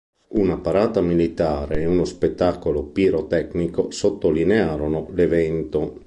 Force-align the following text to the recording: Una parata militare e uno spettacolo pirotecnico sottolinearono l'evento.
Una 0.29 0.57
parata 0.57 0.99
militare 0.99 1.81
e 1.81 1.85
uno 1.85 2.05
spettacolo 2.05 2.85
pirotecnico 2.85 3.91
sottolinearono 3.91 5.09
l'evento. 5.13 5.99